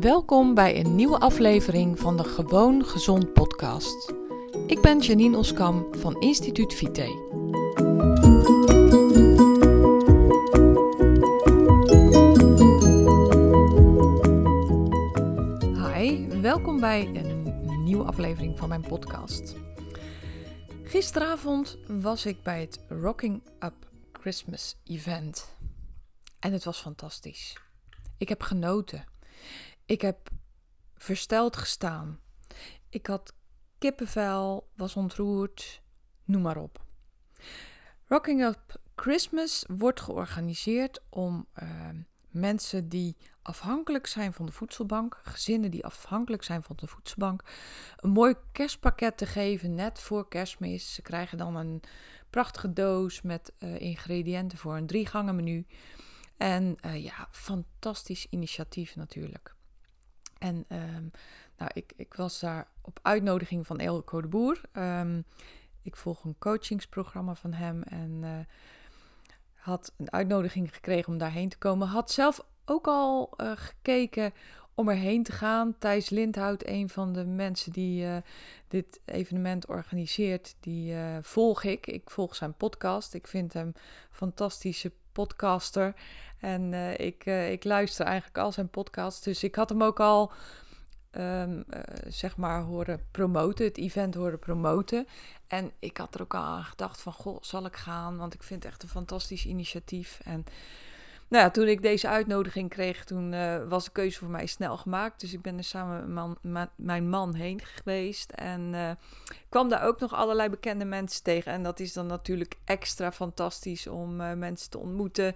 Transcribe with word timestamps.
Welkom 0.00 0.54
bij 0.54 0.80
een 0.80 0.94
nieuwe 0.94 1.18
aflevering 1.18 1.98
van 1.98 2.16
de 2.16 2.24
Gewoon 2.24 2.84
Gezond 2.84 3.32
podcast. 3.32 4.12
Ik 4.66 4.80
ben 4.80 4.98
Janine 4.98 5.36
Oskam 5.36 5.94
van 5.94 6.20
Instituut 6.20 6.74
Vite. 6.74 7.02
Hi, 15.92 16.26
welkom 16.40 16.80
bij 16.80 17.06
een 17.14 17.54
nieuwe 17.84 18.04
aflevering 18.04 18.58
van 18.58 18.68
mijn 18.68 18.82
podcast. 18.82 19.56
Gisteravond 20.82 21.78
was 21.86 22.26
ik 22.26 22.42
bij 22.42 22.60
het 22.60 22.84
Rocking 22.88 23.42
Up 23.60 23.90
Christmas 24.12 24.76
event. 24.84 25.56
En 26.38 26.52
het 26.52 26.64
was 26.64 26.80
fantastisch. 26.80 27.60
Ik 28.18 28.28
heb 28.28 28.42
genoten. 28.42 29.16
Ik 29.88 30.00
heb 30.00 30.28
versteld 30.96 31.56
gestaan. 31.56 32.20
Ik 32.88 33.06
had 33.06 33.34
kippenvel, 33.78 34.68
was 34.76 34.96
ontroerd, 34.96 35.82
noem 36.24 36.42
maar 36.42 36.56
op. 36.56 36.84
Rocking 38.04 38.42
Up 38.44 38.80
Christmas 38.96 39.64
wordt 39.68 40.00
georganiseerd 40.00 41.00
om 41.08 41.46
uh, 41.62 41.88
mensen 42.28 42.88
die 42.88 43.16
afhankelijk 43.42 44.06
zijn 44.06 44.32
van 44.32 44.46
de 44.46 44.52
voedselbank, 44.52 45.20
gezinnen 45.22 45.70
die 45.70 45.84
afhankelijk 45.84 46.42
zijn 46.42 46.62
van 46.62 46.76
de 46.76 46.86
voedselbank, 46.86 47.42
een 47.96 48.10
mooi 48.10 48.34
kerstpakket 48.52 49.16
te 49.16 49.26
geven 49.26 49.74
net 49.74 50.00
voor 50.00 50.28
kerstmis. 50.28 50.94
Ze 50.94 51.02
krijgen 51.02 51.38
dan 51.38 51.56
een 51.56 51.82
prachtige 52.30 52.72
doos 52.72 53.22
met 53.22 53.52
uh, 53.58 53.80
ingrediënten 53.80 54.58
voor 54.58 54.76
een 54.76 54.86
drie 54.86 55.06
gangen 55.06 55.36
menu. 55.36 55.66
En 56.36 56.76
uh, 56.84 57.04
ja, 57.04 57.28
fantastisch 57.30 58.26
initiatief 58.30 58.96
natuurlijk. 58.96 59.56
En 60.38 60.64
um, 60.68 61.10
nou, 61.56 61.70
ik, 61.74 61.92
ik 61.96 62.14
was 62.14 62.40
daar 62.40 62.68
op 62.80 62.98
uitnodiging 63.02 63.66
van 63.66 63.78
Elko 63.78 64.20
de 64.20 64.28
Boer. 64.28 64.60
Um, 64.72 65.24
ik 65.82 65.96
volg 65.96 66.24
een 66.24 66.38
coachingsprogramma 66.38 67.34
van 67.34 67.52
hem 67.52 67.82
en 67.82 68.20
uh, 68.22 68.38
had 69.54 69.92
een 69.96 70.12
uitnodiging 70.12 70.74
gekregen 70.74 71.12
om 71.12 71.18
daarheen 71.18 71.48
te 71.48 71.58
komen. 71.58 71.88
Had 71.88 72.10
zelf 72.10 72.44
ook 72.64 72.86
al 72.86 73.30
uh, 73.36 73.52
gekeken 73.54 74.32
om 74.78 74.88
erheen 74.88 75.22
te 75.22 75.32
gaan. 75.32 75.74
Thijs 75.78 76.10
Lindhout, 76.10 76.66
een 76.66 76.88
van 76.88 77.12
de 77.12 77.24
mensen 77.24 77.72
die 77.72 78.04
uh, 78.04 78.16
dit 78.68 79.00
evenement 79.04 79.66
organiseert, 79.66 80.54
die 80.60 80.92
uh, 80.92 81.16
volg 81.20 81.62
ik. 81.62 81.86
Ik 81.86 82.10
volg 82.10 82.34
zijn 82.34 82.54
podcast. 82.54 83.14
Ik 83.14 83.26
vind 83.26 83.52
hem 83.52 83.66
een 83.66 83.74
fantastische 84.10 84.92
podcaster. 85.12 85.94
En 86.38 86.72
uh, 86.72 86.98
ik, 86.98 87.26
ik 87.26 87.64
luister 87.64 88.06
eigenlijk 88.06 88.38
al 88.38 88.52
zijn 88.52 88.68
podcasts. 88.68 89.22
Dus 89.22 89.44
ik 89.44 89.54
had 89.54 89.68
hem 89.68 89.82
ook 89.82 90.00
al, 90.00 90.32
um, 91.12 91.64
zeg 92.08 92.36
maar, 92.36 92.62
horen 92.62 93.00
promoten. 93.10 93.64
Het 93.64 93.78
event 93.78 94.14
horen 94.14 94.38
promoten. 94.38 95.06
En 95.46 95.72
ik 95.78 95.96
had 95.96 96.14
er 96.14 96.22
ook 96.22 96.34
al 96.34 96.42
aan 96.42 96.64
gedacht 96.64 97.00
van, 97.00 97.12
goh, 97.12 97.38
zal 97.40 97.66
ik 97.66 97.76
gaan? 97.76 98.16
Want 98.16 98.34
ik 98.34 98.42
vind 98.42 98.62
het 98.62 98.72
echt 98.72 98.82
een 98.82 98.88
fantastisch 98.88 99.46
initiatief. 99.46 100.20
En 100.24 100.44
nou 101.28 101.44
ja, 101.44 101.50
toen 101.50 101.66
ik 101.66 101.82
deze 101.82 102.08
uitnodiging 102.08 102.70
kreeg, 102.70 103.04
toen 103.04 103.32
uh, 103.32 103.68
was 103.68 103.84
de 103.84 103.90
keuze 103.90 104.18
voor 104.18 104.28
mij 104.28 104.46
snel 104.46 104.76
gemaakt. 104.76 105.20
Dus 105.20 105.32
ik 105.32 105.42
ben 105.42 105.58
er 105.58 105.64
samen 105.64 106.38
met 106.40 106.70
mijn 106.76 107.08
man 107.08 107.34
heen 107.34 107.60
geweest. 107.60 108.30
En 108.30 108.72
uh, 108.74 108.90
kwam 109.48 109.68
daar 109.68 109.82
ook 109.82 110.00
nog 110.00 110.14
allerlei 110.14 110.48
bekende 110.48 110.84
mensen 110.84 111.22
tegen. 111.22 111.52
En 111.52 111.62
dat 111.62 111.80
is 111.80 111.92
dan 111.92 112.06
natuurlijk 112.06 112.58
extra 112.64 113.12
fantastisch 113.12 113.86
om 113.86 114.20
uh, 114.20 114.32
mensen 114.32 114.70
te 114.70 114.78
ontmoeten. 114.78 115.34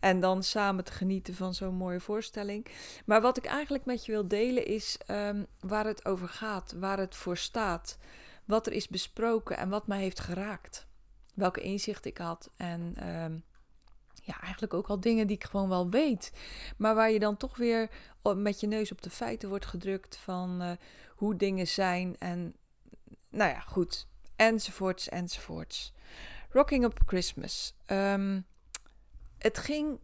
En 0.00 0.20
dan 0.20 0.42
samen 0.42 0.84
te 0.84 0.92
genieten 0.92 1.34
van 1.34 1.54
zo'n 1.54 1.74
mooie 1.74 2.00
voorstelling. 2.00 2.66
Maar 3.04 3.20
wat 3.20 3.36
ik 3.36 3.44
eigenlijk 3.44 3.84
met 3.84 4.04
je 4.04 4.12
wil 4.12 4.28
delen 4.28 4.66
is 4.66 4.98
um, 5.10 5.46
waar 5.60 5.86
het 5.86 6.04
over 6.04 6.28
gaat, 6.28 6.74
waar 6.78 6.98
het 6.98 7.14
voor 7.14 7.36
staat. 7.36 7.98
Wat 8.44 8.66
er 8.66 8.72
is 8.72 8.88
besproken 8.88 9.56
en 9.56 9.68
wat 9.68 9.86
mij 9.86 10.00
heeft 10.00 10.20
geraakt. 10.20 10.86
Welke 11.34 11.60
inzicht 11.60 12.04
ik 12.04 12.18
had. 12.18 12.50
En... 12.56 13.08
Um, 13.22 13.48
ja, 14.20 14.40
eigenlijk 14.40 14.74
ook 14.74 14.86
al 14.86 15.00
dingen 15.00 15.26
die 15.26 15.36
ik 15.36 15.44
gewoon 15.44 15.68
wel 15.68 15.90
weet. 15.90 16.32
Maar 16.76 16.94
waar 16.94 17.10
je 17.10 17.18
dan 17.18 17.36
toch 17.36 17.56
weer 17.56 17.90
met 18.36 18.60
je 18.60 18.66
neus 18.66 18.92
op 18.92 19.02
de 19.02 19.10
feiten 19.10 19.48
wordt 19.48 19.66
gedrukt 19.66 20.16
van 20.16 20.62
uh, 20.62 20.70
hoe 21.08 21.36
dingen 21.36 21.66
zijn. 21.66 22.16
En 22.18 22.54
nou 23.28 23.50
ja, 23.50 23.60
goed. 23.60 24.06
Enzovoorts, 24.36 25.08
enzovoorts. 25.08 25.92
Rocking 26.50 26.84
Up 26.84 27.00
Christmas. 27.06 27.74
Um, 27.86 28.46
het 29.38 29.58
ging 29.58 30.00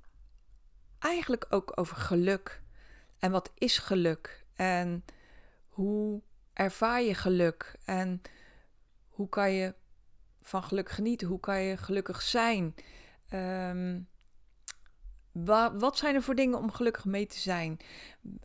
eigenlijk 0.99 1.47
ook 1.49 1.72
over 1.75 1.97
geluk. 1.97 2.62
En 3.19 3.31
wat 3.31 3.53
is 3.55 3.78
geluk? 3.78 4.44
En 4.55 5.05
hoe 5.69 6.22
ervaar 6.53 7.03
je 7.03 7.15
geluk? 7.15 7.76
En 7.84 8.22
hoe 9.09 9.28
kan 9.28 9.53
je 9.53 9.75
van 10.43 10.62
geluk 10.62 10.91
genieten? 10.91 11.28
Hoe 11.28 11.41
kan 11.41 11.60
je 11.60 11.76
gelukkig 11.76 12.22
zijn? 12.22 12.75
Um, 13.34 14.09
wat 15.78 15.98
zijn 15.98 16.14
er 16.14 16.22
voor 16.22 16.34
dingen 16.34 16.59
om 16.59 16.72
gelukkig 16.72 17.04
mee 17.04 17.26
te 17.26 17.38
zijn? 17.38 17.78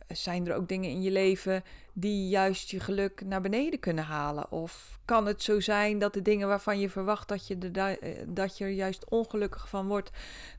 Zijn 0.08 0.46
er 0.46 0.54
ook 0.54 0.68
dingen 0.68 0.90
in 0.90 1.02
je 1.02 1.10
leven 1.10 1.64
die 1.92 2.28
juist 2.28 2.70
je 2.70 2.80
geluk 2.80 3.24
naar 3.24 3.40
beneden 3.40 3.80
kunnen 3.80 4.04
halen? 4.04 4.50
Of 4.50 4.98
kan 5.04 5.26
het 5.26 5.42
zo 5.42 5.60
zijn 5.60 5.98
dat 5.98 6.14
de 6.14 6.22
dingen 6.22 6.48
waarvan 6.48 6.78
je 6.78 6.90
verwacht 6.90 7.28
dat 7.28 7.46
je, 7.46 7.58
er, 7.58 7.98
eh, 7.98 8.22
dat 8.28 8.58
je 8.58 8.64
er 8.64 8.70
juist 8.70 9.10
ongelukkig 9.10 9.68
van 9.68 9.86
wordt, 9.86 10.10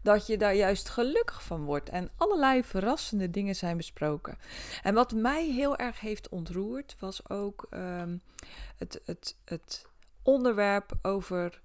dat 0.02 0.28
je 0.28 0.38
daar 0.38 0.56
juist 0.56 0.90
gelukkig 0.90 1.44
van 1.44 1.64
wordt? 1.64 1.90
En 1.90 2.10
allerlei 2.18 2.64
verrassende 2.64 3.30
dingen 3.30 3.56
zijn 3.56 3.78
besproken. 3.78 4.38
En 4.84 4.94
wat 4.94 5.12
mij 5.12 5.46
heel 5.46 5.78
erg 5.78 6.00
heeft 6.00 6.30
ontroerd, 6.30 6.96
was 7.00 7.30
ook 7.30 7.68
um, 7.72 8.22
het, 8.78 9.02
het, 9.06 9.38
het 9.46 9.86
onderwerp 10.24 10.92
over 11.02 11.62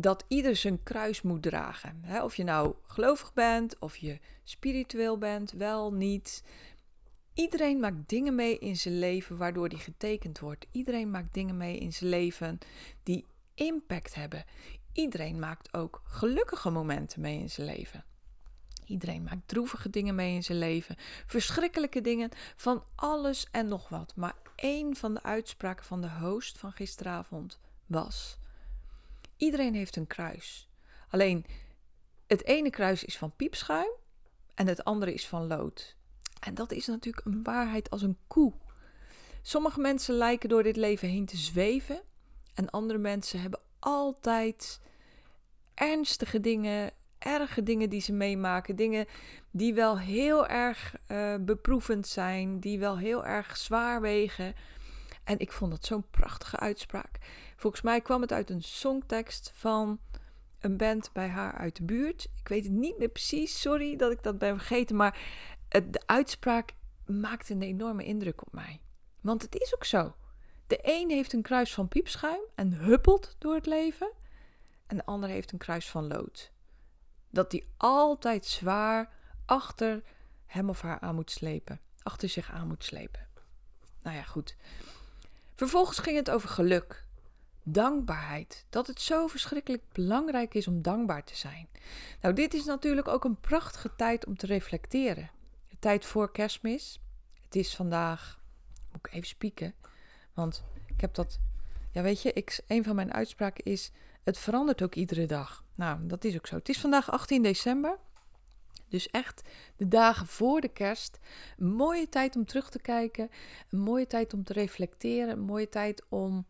dat 0.00 0.24
ieder 0.28 0.56
zijn 0.56 0.82
kruis 0.82 1.22
moet 1.22 1.42
dragen. 1.42 2.04
Of 2.22 2.36
je 2.36 2.44
nou 2.44 2.74
gelovig 2.86 3.32
bent, 3.32 3.78
of 3.78 3.96
je 3.96 4.18
spiritueel 4.44 5.18
bent, 5.18 5.52
wel, 5.52 5.92
niet. 5.92 6.44
Iedereen 7.34 7.80
maakt 7.80 8.08
dingen 8.08 8.34
mee 8.34 8.58
in 8.58 8.76
zijn 8.76 8.98
leven 8.98 9.36
waardoor 9.36 9.68
die 9.68 9.78
getekend 9.78 10.38
wordt. 10.38 10.66
Iedereen 10.70 11.10
maakt 11.10 11.34
dingen 11.34 11.56
mee 11.56 11.78
in 11.78 11.92
zijn 11.92 12.10
leven 12.10 12.58
die 13.02 13.24
impact 13.54 14.14
hebben. 14.14 14.44
Iedereen 14.92 15.38
maakt 15.38 15.74
ook 15.74 16.02
gelukkige 16.04 16.70
momenten 16.70 17.20
mee 17.20 17.38
in 17.38 17.50
zijn 17.50 17.66
leven. 17.66 18.04
Iedereen 18.86 19.22
maakt 19.22 19.48
droevige 19.48 19.90
dingen 19.90 20.14
mee 20.14 20.34
in 20.34 20.44
zijn 20.44 20.58
leven, 20.58 20.96
verschrikkelijke 21.26 22.00
dingen, 22.00 22.30
van 22.56 22.84
alles 22.94 23.46
en 23.50 23.68
nog 23.68 23.88
wat. 23.88 24.12
Maar 24.16 24.34
één 24.56 24.96
van 24.96 25.14
de 25.14 25.22
uitspraken 25.22 25.84
van 25.84 26.00
de 26.00 26.10
host 26.10 26.58
van 26.58 26.72
gisteravond 26.72 27.60
was: 27.86 28.38
Iedereen 29.36 29.74
heeft 29.74 29.96
een 29.96 30.06
kruis. 30.06 30.68
Alleen 31.08 31.46
het 32.26 32.44
ene 32.44 32.70
kruis 32.70 33.04
is 33.04 33.18
van 33.18 33.36
piepschuim 33.36 33.90
en 34.54 34.66
het 34.66 34.84
andere 34.84 35.14
is 35.14 35.26
van 35.26 35.46
lood. 35.46 35.96
En 36.40 36.54
dat 36.54 36.72
is 36.72 36.86
natuurlijk 36.86 37.26
een 37.26 37.42
waarheid 37.42 37.90
als 37.90 38.02
een 38.02 38.18
koe. 38.26 38.52
Sommige 39.42 39.80
mensen 39.80 40.14
lijken 40.14 40.48
door 40.48 40.62
dit 40.62 40.76
leven 40.76 41.08
heen 41.08 41.26
te 41.26 41.36
zweven 41.36 42.00
en 42.54 42.70
andere 42.70 42.98
mensen 42.98 43.40
hebben 43.40 43.60
altijd 43.78 44.80
ernstige 45.74 46.40
dingen, 46.40 46.90
erge 47.18 47.62
dingen 47.62 47.90
die 47.90 48.00
ze 48.00 48.12
meemaken, 48.12 48.76
dingen 48.76 49.06
die 49.50 49.74
wel 49.74 49.98
heel 49.98 50.46
erg 50.46 50.94
uh, 51.08 51.34
beproevend 51.40 52.06
zijn, 52.06 52.60
die 52.60 52.78
wel 52.78 52.98
heel 52.98 53.26
erg 53.26 53.56
zwaar 53.56 54.00
wegen. 54.00 54.54
En 55.26 55.38
ik 55.38 55.52
vond 55.52 55.70
dat 55.70 55.84
zo'n 55.84 56.10
prachtige 56.10 56.58
uitspraak. 56.58 57.18
Volgens 57.56 57.82
mij 57.82 58.00
kwam 58.00 58.20
het 58.20 58.32
uit 58.32 58.50
een 58.50 58.62
songtekst 58.62 59.52
van 59.54 60.00
een 60.60 60.76
band 60.76 61.10
bij 61.12 61.28
haar 61.28 61.52
uit 61.52 61.76
de 61.76 61.84
buurt. 61.84 62.28
Ik 62.36 62.48
weet 62.48 62.64
het 62.64 62.72
niet 62.72 62.98
meer 62.98 63.08
precies, 63.08 63.60
sorry 63.60 63.96
dat 63.96 64.12
ik 64.12 64.22
dat 64.22 64.38
ben 64.38 64.58
vergeten, 64.58 64.96
maar 64.96 65.18
de 65.68 66.02
uitspraak 66.06 66.72
maakte 67.06 67.52
een 67.52 67.62
enorme 67.62 68.04
indruk 68.04 68.46
op 68.46 68.52
mij. 68.52 68.80
Want 69.20 69.42
het 69.42 69.54
is 69.54 69.74
ook 69.74 69.84
zo. 69.84 70.14
De 70.66 70.78
een 70.82 71.10
heeft 71.10 71.32
een 71.32 71.42
kruis 71.42 71.74
van 71.74 71.88
piepschuim 71.88 72.40
en 72.54 72.72
huppelt 72.72 73.36
door 73.38 73.54
het 73.54 73.66
leven. 73.66 74.12
En 74.86 74.96
de 74.96 75.06
ander 75.06 75.28
heeft 75.28 75.52
een 75.52 75.58
kruis 75.58 75.90
van 75.90 76.06
lood. 76.06 76.52
Dat 77.30 77.50
die 77.50 77.68
altijd 77.76 78.44
zwaar 78.44 79.12
achter 79.46 80.02
hem 80.46 80.68
of 80.68 80.80
haar 80.80 81.00
aan 81.00 81.14
moet 81.14 81.30
slepen. 81.30 81.80
Achter 82.02 82.28
zich 82.28 82.50
aan 82.50 82.66
moet 82.66 82.84
slepen. 82.84 83.28
Nou 84.02 84.16
ja, 84.16 84.22
goed. 84.22 84.56
Vervolgens 85.56 85.98
ging 85.98 86.16
het 86.16 86.30
over 86.30 86.48
geluk. 86.48 87.04
Dankbaarheid. 87.62 88.66
Dat 88.70 88.86
het 88.86 89.00
zo 89.00 89.26
verschrikkelijk 89.26 89.82
belangrijk 89.92 90.54
is 90.54 90.66
om 90.66 90.82
dankbaar 90.82 91.24
te 91.24 91.36
zijn. 91.36 91.68
Nou, 92.20 92.34
dit 92.34 92.54
is 92.54 92.64
natuurlijk 92.64 93.08
ook 93.08 93.24
een 93.24 93.40
prachtige 93.40 93.90
tijd 93.96 94.26
om 94.26 94.36
te 94.36 94.46
reflecteren. 94.46 95.30
De 95.68 95.76
tijd 95.78 96.04
voor 96.04 96.32
kerstmis. 96.32 97.00
Het 97.44 97.56
is 97.56 97.74
vandaag. 97.74 98.40
Moet 98.92 99.06
ik 99.06 99.12
even 99.12 99.28
spieken. 99.28 99.74
Want 100.34 100.64
ik 100.86 101.00
heb 101.00 101.14
dat. 101.14 101.38
Ja, 101.92 102.02
weet 102.02 102.22
je, 102.22 102.32
ik, 102.32 102.60
een 102.66 102.84
van 102.84 102.94
mijn 102.94 103.12
uitspraken 103.12 103.64
is. 103.64 103.90
Het 104.22 104.38
verandert 104.38 104.82
ook 104.82 104.94
iedere 104.94 105.26
dag. 105.26 105.64
Nou, 105.74 106.06
dat 106.06 106.24
is 106.24 106.36
ook 106.36 106.46
zo. 106.46 106.56
Het 106.56 106.68
is 106.68 106.80
vandaag 106.80 107.10
18 107.10 107.42
december. 107.42 107.98
Dus 108.88 109.10
echt 109.10 109.42
de 109.76 109.88
dagen 109.88 110.26
voor 110.26 110.60
de 110.60 110.68
kerst. 110.68 111.18
Een 111.56 111.72
mooie 111.72 112.08
tijd 112.08 112.36
om 112.36 112.44
terug 112.44 112.70
te 112.70 112.80
kijken. 112.80 113.30
Een 113.70 113.78
mooie 113.78 114.06
tijd 114.06 114.34
om 114.34 114.44
te 114.44 114.52
reflecteren. 114.52 115.28
Een 115.28 115.44
mooie 115.44 115.68
tijd 115.68 116.04
om 116.08 116.46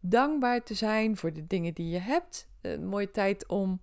dankbaar 0.00 0.62
te 0.62 0.74
zijn 0.74 1.16
voor 1.16 1.32
de 1.32 1.46
dingen 1.46 1.74
die 1.74 1.88
je 1.88 1.98
hebt. 1.98 2.48
Een 2.60 2.86
mooie 2.86 3.10
tijd 3.10 3.46
om 3.46 3.80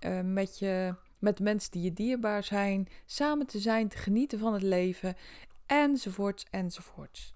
uh, 0.00 0.20
met, 0.20 0.58
je, 0.58 0.94
met 1.18 1.40
mensen 1.40 1.70
die 1.70 1.82
je 1.82 1.92
dierbaar 1.92 2.44
zijn, 2.44 2.88
samen 3.06 3.46
te 3.46 3.58
zijn, 3.58 3.88
te 3.88 3.96
genieten 3.96 4.38
van 4.38 4.52
het 4.52 4.62
leven, 4.62 5.16
enzovoorts, 5.66 6.46
enzovoorts. 6.50 7.34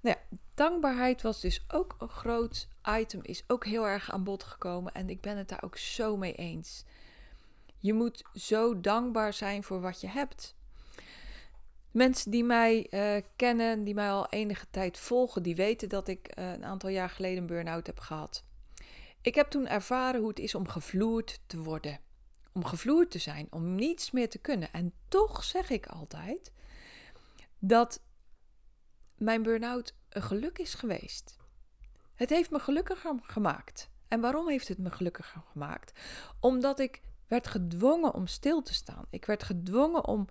Nou 0.00 0.16
ja, 0.16 0.36
dankbaarheid 0.54 1.22
was 1.22 1.40
dus 1.40 1.64
ook 1.68 1.96
een 1.98 2.08
groot 2.08 2.68
item, 2.98 3.20
is 3.22 3.44
ook 3.46 3.64
heel 3.64 3.86
erg 3.86 4.10
aan 4.10 4.24
bod 4.24 4.42
gekomen 4.42 4.92
en 4.92 5.08
ik 5.08 5.20
ben 5.20 5.36
het 5.36 5.48
daar 5.48 5.62
ook 5.62 5.76
zo 5.76 6.16
mee 6.16 6.34
eens. 6.34 6.84
Je 7.78 7.92
moet 7.92 8.24
zo 8.34 8.80
dankbaar 8.80 9.32
zijn 9.32 9.64
voor 9.64 9.80
wat 9.80 10.00
je 10.00 10.08
hebt. 10.08 10.56
Mensen 11.90 12.30
die 12.30 12.44
mij 12.44 12.86
uh, 12.90 13.22
kennen, 13.36 13.84
die 13.84 13.94
mij 13.94 14.10
al 14.10 14.28
enige 14.28 14.66
tijd 14.70 14.98
volgen, 14.98 15.42
die 15.42 15.54
weten 15.54 15.88
dat 15.88 16.08
ik 16.08 16.38
uh, 16.38 16.52
een 16.52 16.64
aantal 16.64 16.90
jaar 16.90 17.10
geleden 17.10 17.38
een 17.38 17.46
burn-out 17.46 17.86
heb 17.86 18.00
gehad. 18.00 18.44
Ik 19.20 19.34
heb 19.34 19.50
toen 19.50 19.66
ervaren 19.66 20.20
hoe 20.20 20.28
het 20.28 20.38
is 20.38 20.54
om 20.54 20.68
gevloerd 20.68 21.40
te 21.46 21.58
worden. 21.58 22.00
Om 22.52 22.64
gevloerd 22.64 23.10
te 23.10 23.18
zijn, 23.18 23.46
om 23.50 23.74
niets 23.74 24.10
meer 24.10 24.28
te 24.28 24.38
kunnen. 24.38 24.72
En 24.72 24.92
toch 25.08 25.44
zeg 25.44 25.70
ik 25.70 25.86
altijd 25.86 26.52
dat 27.58 28.02
mijn 29.16 29.42
burn-out 29.42 29.94
een 30.08 30.22
geluk 30.22 30.58
is 30.58 30.74
geweest. 30.74 31.36
Het 32.14 32.30
heeft 32.30 32.50
me 32.50 32.58
gelukkiger 32.58 33.14
gemaakt. 33.22 33.90
En 34.08 34.20
waarom 34.20 34.48
heeft 34.48 34.68
het 34.68 34.78
me 34.78 34.90
gelukkiger 34.90 35.42
gemaakt? 35.52 36.00
Omdat 36.40 36.78
ik 36.78 37.00
werd 37.28 37.46
gedwongen 37.46 38.14
om 38.14 38.26
stil 38.26 38.62
te 38.62 38.74
staan. 38.74 39.04
Ik 39.10 39.24
werd 39.24 39.42
gedwongen 39.42 40.06
om 40.06 40.28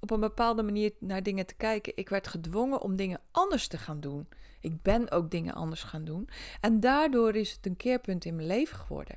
op 0.00 0.10
een 0.10 0.20
bepaalde 0.20 0.62
manier 0.62 0.92
naar 0.98 1.22
dingen 1.22 1.46
te 1.46 1.54
kijken. 1.54 1.92
Ik 1.96 2.08
werd 2.08 2.28
gedwongen 2.28 2.80
om 2.80 2.96
dingen 2.96 3.20
anders 3.30 3.68
te 3.68 3.78
gaan 3.78 4.00
doen. 4.00 4.28
Ik 4.60 4.82
ben 4.82 5.10
ook 5.10 5.30
dingen 5.30 5.54
anders 5.54 5.82
gaan 5.82 6.04
doen. 6.04 6.28
En 6.60 6.80
daardoor 6.80 7.34
is 7.34 7.52
het 7.52 7.66
een 7.66 7.76
keerpunt 7.76 8.24
in 8.24 8.36
mijn 8.36 8.48
leven 8.48 8.78
geworden. 8.78 9.16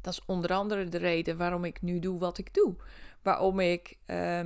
Dat 0.00 0.12
is 0.12 0.24
onder 0.26 0.52
andere 0.52 0.88
de 0.88 0.98
reden 0.98 1.36
waarom 1.36 1.64
ik 1.64 1.82
nu 1.82 1.98
doe 1.98 2.18
wat 2.18 2.38
ik 2.38 2.54
doe. 2.54 2.76
Waarom 3.22 3.60
ik 3.60 3.98
uh, 4.06 4.40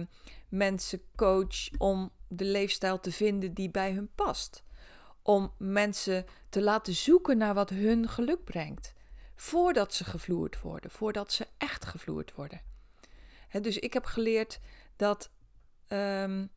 mensen 0.48 1.00
coach 1.16 1.78
om 1.78 2.10
de 2.28 2.44
leefstijl 2.44 3.00
te 3.00 3.12
vinden 3.12 3.54
die 3.54 3.70
bij 3.70 3.92
hun 3.92 4.10
past. 4.14 4.64
Om 5.22 5.52
mensen 5.58 6.24
te 6.48 6.62
laten 6.62 6.94
zoeken 6.94 7.38
naar 7.38 7.54
wat 7.54 7.70
hun 7.70 8.08
geluk 8.08 8.44
brengt. 8.44 8.94
Voordat 9.36 9.94
ze 9.94 10.04
gevloerd 10.04 10.60
worden, 10.60 10.90
voordat 10.90 11.32
ze 11.32 11.46
echt 11.58 11.84
gevloerd 11.84 12.34
worden. 12.34 12.60
dus 13.60 13.78
ik 13.78 13.92
heb 13.92 14.04
geleerd 14.04 14.60
dat 14.96 15.30
um, 15.88 16.50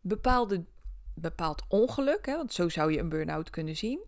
bepaalde, 0.00 0.64
bepaald 1.14 1.64
ongeluk, 1.68 2.26
want 2.26 2.52
zo 2.52 2.68
zou 2.68 2.92
je 2.92 2.98
een 2.98 3.08
burn-out 3.08 3.50
kunnen 3.50 3.76
zien, 3.76 4.00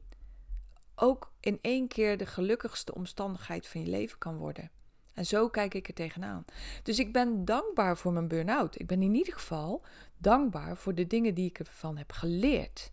ook 0.94 1.32
in 1.40 1.58
één 1.60 1.88
keer 1.88 2.18
de 2.18 2.26
gelukkigste 2.26 2.94
omstandigheid 2.94 3.66
van 3.66 3.80
je 3.80 3.86
leven 3.86 4.18
kan 4.18 4.36
worden. 4.36 4.70
En 5.14 5.26
zo 5.26 5.48
kijk 5.48 5.74
ik 5.74 5.88
er 5.88 5.94
tegenaan. 5.94 6.44
Dus 6.82 6.98
ik 6.98 7.12
ben 7.12 7.44
dankbaar 7.44 7.96
voor 7.96 8.12
mijn 8.12 8.28
burn-out. 8.28 8.80
Ik 8.80 8.86
ben 8.86 9.02
in 9.02 9.14
ieder 9.14 9.32
geval 9.32 9.84
dankbaar 10.16 10.76
voor 10.76 10.94
de 10.94 11.06
dingen 11.06 11.34
die 11.34 11.48
ik 11.48 11.58
ervan 11.58 11.96
heb 11.96 12.12
geleerd. 12.12 12.92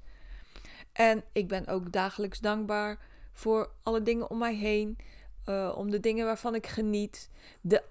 En 0.92 1.24
ik 1.32 1.48
ben 1.48 1.68
ook 1.68 1.92
dagelijks 1.92 2.40
dankbaar 2.40 3.00
voor 3.38 3.72
alle 3.84 4.02
dingen 4.02 4.30
om 4.30 4.38
mij 4.38 4.56
heen. 4.56 4.98
Uh, 5.46 5.74
om 5.78 5.90
de 5.92 6.00
dingen 6.00 6.26
waarvan 6.26 6.56
ik 6.56 6.68
geniet. 6.68 7.30
De 7.62 7.84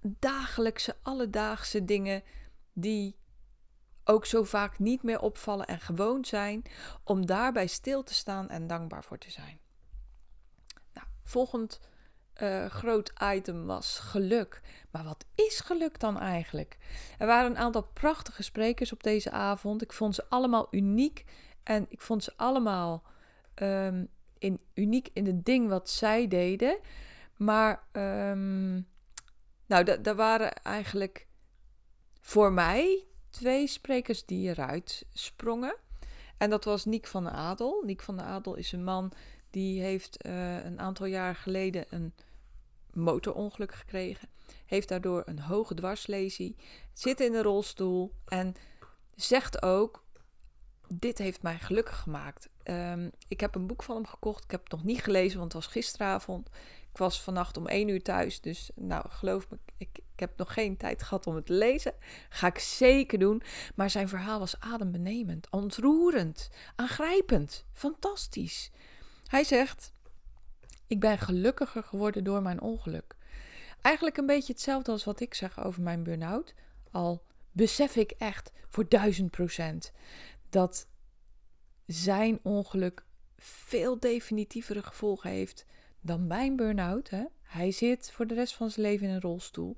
dagelijkse, 0.00 0.96
alledaagse 1.02 1.84
dingen 1.84 2.22
die 2.72 3.16
ook 4.04 4.26
zo 4.26 4.42
vaak 4.42 4.78
niet 4.78 5.02
meer 5.02 5.20
opvallen 5.20 5.66
en 5.66 5.80
gewoon 5.80 6.24
zijn. 6.24 6.62
Om 7.04 7.26
daarbij 7.26 7.66
stil 7.66 8.02
te 8.02 8.14
staan 8.14 8.48
en 8.48 8.66
dankbaar 8.66 9.04
voor 9.04 9.18
te 9.18 9.30
zijn. 9.30 9.58
Nou, 10.92 11.06
volgend 11.24 11.80
uh, 12.42 12.66
groot 12.66 13.12
item 13.22 13.66
was 13.66 13.98
geluk. 13.98 14.60
Maar 14.90 15.04
wat 15.04 15.24
is 15.34 15.60
geluk 15.60 16.00
dan 16.00 16.18
eigenlijk? 16.18 16.78
Er 17.18 17.26
waren 17.26 17.50
een 17.50 17.58
aantal 17.58 17.82
prachtige 17.92 18.42
sprekers 18.42 18.92
op 18.92 19.02
deze 19.02 19.30
avond. 19.30 19.82
Ik 19.82 19.92
vond 19.92 20.14
ze 20.14 20.24
allemaal 20.28 20.66
uniek 20.70 21.24
en 21.62 21.86
ik 21.88 22.00
vond 22.00 22.24
ze 22.24 22.32
allemaal 22.36 23.02
um, 23.54 24.08
in, 24.42 24.60
uniek 24.74 25.08
in 25.12 25.26
het 25.26 25.44
ding 25.44 25.68
wat 25.68 25.90
zij 25.90 26.28
deden. 26.28 26.78
Maar 27.36 27.82
um, 27.92 28.86
nou, 29.66 30.00
daar 30.00 30.16
waren 30.16 30.52
eigenlijk 30.52 31.26
voor 32.20 32.52
mij 32.52 33.04
twee 33.30 33.66
sprekers 33.66 34.24
die 34.24 34.48
eruit 34.48 35.06
sprongen. 35.12 35.76
En 36.38 36.50
dat 36.50 36.64
was 36.64 36.84
Niek 36.84 37.06
van 37.06 37.24
der 37.24 37.32
Adel. 37.32 37.82
Niek 37.86 38.02
van 38.02 38.16
der 38.16 38.26
Adel 38.26 38.54
is 38.54 38.72
een 38.72 38.84
man 38.84 39.12
die 39.50 39.80
heeft 39.80 40.26
uh, 40.26 40.64
een 40.64 40.80
aantal 40.80 41.06
jaar 41.06 41.34
geleden 41.34 41.84
een 41.88 42.14
motorongeluk 42.92 43.74
gekregen. 43.74 44.28
Heeft 44.66 44.88
daardoor 44.88 45.22
een 45.24 45.40
hoge 45.40 45.74
dwarslesie. 45.74 46.56
Zit 46.92 47.20
in 47.20 47.34
een 47.34 47.42
rolstoel. 47.42 48.12
En 48.24 48.54
zegt 49.14 49.62
ook: 49.62 50.04
Dit 50.88 51.18
heeft 51.18 51.42
mij 51.42 51.58
gelukkig 51.58 51.98
gemaakt. 51.98 52.48
Um, 52.64 53.10
ik 53.28 53.40
heb 53.40 53.54
een 53.54 53.66
boek 53.66 53.82
van 53.82 53.96
hem 53.96 54.06
gekocht. 54.06 54.44
Ik 54.44 54.50
heb 54.50 54.62
het 54.62 54.72
nog 54.72 54.84
niet 54.84 55.02
gelezen, 55.02 55.38
want 55.38 55.52
het 55.52 55.62
was 55.62 55.72
gisteravond. 55.72 56.48
Ik 56.90 56.98
was 56.98 57.22
vannacht 57.22 57.56
om 57.56 57.66
één 57.66 57.88
uur 57.88 58.02
thuis. 58.02 58.40
Dus 58.40 58.70
nou, 58.74 59.08
geloof 59.08 59.50
me, 59.50 59.58
ik, 59.76 59.88
ik 59.92 60.20
heb 60.20 60.36
nog 60.36 60.52
geen 60.52 60.76
tijd 60.76 61.02
gehad 61.02 61.26
om 61.26 61.34
het 61.34 61.46
te 61.46 61.52
lezen. 61.52 61.94
Ga 62.28 62.46
ik 62.46 62.58
zeker 62.58 63.18
doen. 63.18 63.42
Maar 63.74 63.90
zijn 63.90 64.08
verhaal 64.08 64.38
was 64.38 64.60
adembenemend, 64.60 65.50
ontroerend, 65.50 66.50
aangrijpend, 66.76 67.64
fantastisch. 67.72 68.70
Hij 69.26 69.44
zegt: 69.44 69.92
Ik 70.86 71.00
ben 71.00 71.18
gelukkiger 71.18 71.82
geworden 71.82 72.24
door 72.24 72.42
mijn 72.42 72.60
ongeluk. 72.60 73.16
Eigenlijk 73.82 74.16
een 74.16 74.26
beetje 74.26 74.52
hetzelfde 74.52 74.90
als 74.92 75.04
wat 75.04 75.20
ik 75.20 75.34
zeg 75.34 75.64
over 75.64 75.82
mijn 75.82 76.02
burn-out. 76.02 76.54
Al 76.90 77.22
besef 77.52 77.96
ik 77.96 78.10
echt 78.10 78.52
voor 78.68 78.88
duizend 78.88 79.30
procent 79.30 79.92
dat 80.50 80.86
zijn 81.92 82.38
ongeluk 82.42 83.04
veel 83.36 84.00
definitievere 84.00 84.82
gevolgen 84.82 85.30
heeft 85.30 85.64
dan 86.00 86.26
mijn 86.26 86.56
burn-out. 86.56 87.10
Hè? 87.10 87.24
Hij 87.42 87.70
zit 87.70 88.10
voor 88.10 88.26
de 88.26 88.34
rest 88.34 88.54
van 88.54 88.70
zijn 88.70 88.86
leven 88.86 89.06
in 89.06 89.14
een 89.14 89.20
rolstoel. 89.20 89.76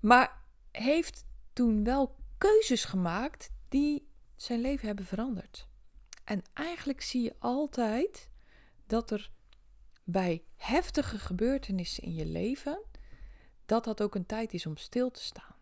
Maar 0.00 0.40
heeft 0.70 1.24
toen 1.52 1.84
wel 1.84 2.16
keuzes 2.38 2.84
gemaakt 2.84 3.50
die 3.68 4.08
zijn 4.36 4.60
leven 4.60 4.86
hebben 4.86 5.04
veranderd. 5.04 5.66
En 6.24 6.42
eigenlijk 6.52 7.00
zie 7.00 7.22
je 7.22 7.34
altijd 7.38 8.28
dat 8.86 9.10
er 9.10 9.30
bij 10.04 10.42
heftige 10.56 11.18
gebeurtenissen 11.18 12.02
in 12.02 12.14
je 12.14 12.26
leven, 12.26 12.82
dat 13.66 13.84
dat 13.84 14.02
ook 14.02 14.14
een 14.14 14.26
tijd 14.26 14.52
is 14.52 14.66
om 14.66 14.76
stil 14.76 15.10
te 15.10 15.22
staan. 15.22 15.54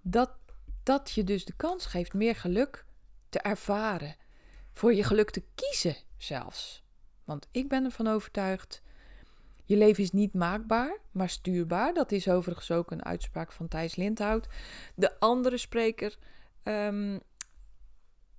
Dat 0.00 0.30
dat 0.82 1.10
je 1.10 1.24
dus 1.24 1.44
de 1.44 1.56
kans 1.56 1.86
geeft 1.86 2.14
meer 2.14 2.36
geluk 2.36 2.84
te 3.28 3.38
ervaren, 3.38 4.16
voor 4.78 4.94
je 4.94 5.04
geluk 5.04 5.30
te 5.30 5.42
kiezen 5.54 5.96
zelfs. 6.16 6.82
Want 7.24 7.48
ik 7.50 7.68
ben 7.68 7.84
ervan 7.84 8.06
overtuigd, 8.06 8.82
je 9.64 9.76
leven 9.76 10.02
is 10.02 10.10
niet 10.10 10.34
maakbaar, 10.34 10.98
maar 11.10 11.28
stuurbaar. 11.28 11.94
Dat 11.94 12.12
is 12.12 12.28
overigens 12.28 12.70
ook 12.70 12.90
een 12.90 13.04
uitspraak 13.04 13.52
van 13.52 13.68
Thijs 13.68 13.96
Lindhout. 13.96 14.48
De 14.94 15.20
andere 15.20 15.56
spreker, 15.56 16.16
um, 16.64 17.20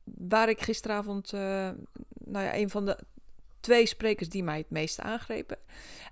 waar 0.04 0.50
ik 0.50 0.62
gisteravond, 0.62 1.34
uh, 1.34 1.40
nou 2.26 2.46
ja, 2.46 2.56
een 2.56 2.70
van 2.70 2.86
de 2.86 2.98
twee 3.60 3.86
sprekers 3.86 4.30
die 4.30 4.44
mij 4.44 4.58
het 4.58 4.70
meeste 4.70 5.02
aangrepen. 5.02 5.58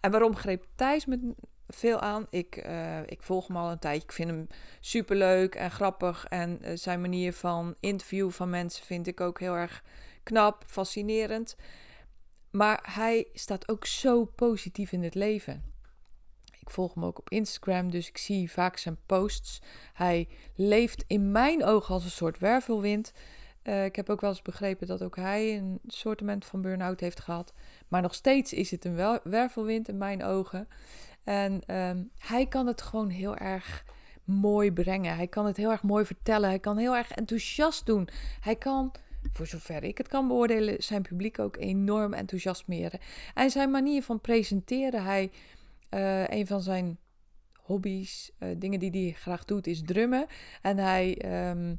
En 0.02 0.12
waarom 0.12 0.36
greep 0.36 0.66
Thijs 0.76 1.06
me 1.06 1.36
veel 1.68 2.00
aan? 2.00 2.28
Ik, 2.30 2.66
uh, 2.66 3.00
ik 3.06 3.22
volg 3.22 3.48
hem 3.48 3.58
al 3.58 3.72
een 3.72 3.80
tijdje. 3.80 4.04
Ik 4.04 4.12
vind 4.12 4.30
hem 4.30 4.48
superleuk 4.80 5.56
en 5.56 5.72
grappig. 5.72 6.26
En 6.26 6.60
uh, 6.62 6.72
zijn 6.74 7.02
manier 7.02 7.34
van 7.34 7.76
interview 7.80 8.32
van 8.32 8.50
mensen 8.50 8.86
vind 8.86 9.08
ik 9.08 9.22
ook 9.22 9.40
heel 9.40 9.56
erg 9.56 9.84
knap, 10.28 10.64
fascinerend. 10.68 11.56
Maar 12.52 12.90
hij 12.92 13.28
staat 13.34 13.70
ook 13.70 13.86
zo 13.86 14.26
positief 14.26 14.92
in 14.92 15.04
het 15.04 15.16
leven. 15.16 15.64
Ik 16.60 16.70
volg 16.70 16.94
hem 16.94 17.06
ook 17.06 17.20
op 17.20 17.30
Instagram, 17.30 17.92
dus 17.92 18.08
ik 18.08 18.18
zie 18.18 18.52
vaak 18.52 18.78
zijn 18.78 18.98
posts. 19.06 19.62
Hij 19.94 20.28
leeft 20.56 21.04
in 21.08 21.32
mijn 21.32 21.64
ogen 21.64 21.94
als 21.94 22.04
een 22.04 22.10
soort 22.10 22.40
wervelwind. 22.40 23.14
Uh, 23.64 23.86
ik 23.86 23.96
heb 23.96 24.10
ook 24.10 24.22
wel 24.22 24.30
eens 24.30 24.42
begrepen 24.42 24.88
dat 24.88 25.04
ook 25.04 25.16
hij 25.16 25.58
een 25.58 25.80
soortement 25.88 26.46
van 26.46 26.62
burn-out 26.62 27.00
heeft 27.00 27.20
gehad. 27.20 27.54
Maar 27.88 28.02
nog 28.02 28.14
steeds 28.14 28.54
is 28.54 28.72
het 28.72 28.86
een 28.86 29.20
wervelwind 29.24 29.88
in 29.88 29.98
mijn 29.98 30.24
ogen. 30.24 30.68
En 31.24 31.76
um, 31.76 32.12
hij 32.18 32.48
kan 32.48 32.68
het 32.68 32.82
gewoon 32.82 33.10
heel 33.10 33.36
erg 33.36 33.86
mooi 34.24 34.72
brengen. 34.72 35.16
Hij 35.16 35.28
kan 35.28 35.46
het 35.46 35.58
heel 35.58 35.72
erg 35.72 35.84
mooi 35.84 36.06
vertellen. 36.06 36.50
Hij 36.50 36.60
kan 36.60 36.78
heel 36.78 36.96
erg 36.96 37.12
enthousiast 37.12 37.86
doen. 37.86 38.10
Hij 38.40 38.56
kan 38.56 38.92
voor 39.32 39.48
zover 39.48 39.84
ik 39.84 39.98
het 39.98 40.08
kan 40.08 40.28
beoordelen, 40.28 40.84
zijn 40.84 41.02
publiek 41.02 41.40
ook 41.40 41.58
enorm 41.58 42.14
enthousiasmeren. 42.14 43.00
En 43.34 43.50
zijn 43.50 43.72
manier 43.72 44.04
van 44.04 44.22
presenteren, 44.22 45.04
hij, 45.04 45.32
uh, 45.94 46.28
een 46.28 46.48
van 46.48 46.62
zijn 46.62 46.98
hobby's, 47.54 48.32
uh, 48.40 48.50
dingen 48.58 48.80
die 48.80 48.92
hij 48.92 49.12
graag 49.12 49.46
doet, 49.46 49.68
is 49.68 49.82
drummen. 49.86 50.26
En 50.62 50.78
hij, 50.78 51.18
ehm, 51.18 51.76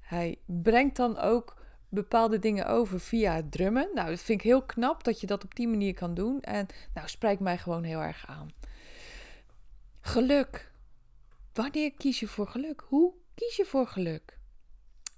hij 0.00 0.38
brengt 0.46 0.96
dan 0.96 1.18
ook 1.18 1.62
bepaalde 1.88 2.38
dingen 2.38 2.66
over 2.66 3.00
via 3.00 3.34
het 3.34 3.52
drummen. 3.52 3.90
Nou, 3.94 4.08
dat 4.10 4.20
vind 4.20 4.38
ik 4.38 4.46
heel 4.46 4.62
knap 4.62 5.04
dat 5.04 5.20
je 5.20 5.26
dat 5.26 5.44
op 5.44 5.54
die 5.54 5.68
manier 5.68 5.94
kan 5.94 6.14
doen. 6.14 6.40
En 6.40 6.66
nou, 6.94 7.08
spreekt 7.08 7.40
mij 7.40 7.58
gewoon 7.58 7.82
heel 7.82 8.00
erg 8.00 8.26
aan. 8.26 8.50
Geluk. 10.00 10.72
Wanneer 11.52 11.92
kies 11.92 12.20
je 12.20 12.26
voor 12.26 12.48
geluk? 12.48 12.84
Hoe 12.88 13.12
kies 13.34 13.56
je 13.56 13.64
voor 13.64 13.86
geluk? 13.86 14.38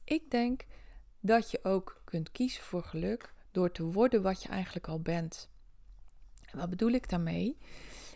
Ik 0.05 0.31
denk 0.31 0.65
dat 1.27 1.51
je 1.51 1.59
ook 1.63 2.01
kunt 2.05 2.31
kiezen 2.31 2.63
voor 2.63 2.83
geluk 2.83 3.35
door 3.51 3.73
te 3.73 3.85
worden 3.85 4.23
wat 4.23 4.43
je 4.43 4.49
eigenlijk 4.49 4.89
al 4.89 5.01
bent. 5.01 5.51
En 6.51 6.59
wat 6.59 6.71
bedoel 6.71 6.91
ik 6.91 7.09
daarmee? 7.09 7.59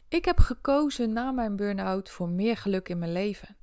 Ik 0.09 0.25
heb 0.25 0.39
gekozen 0.39 1.13
na 1.13 1.31
mijn 1.31 1.57
burn-out 1.57 2.11
voor 2.11 2.29
meer 2.29 2.57
geluk 2.57 2.89
in 2.89 2.99
mijn 2.99 3.13
leven. 3.13 3.57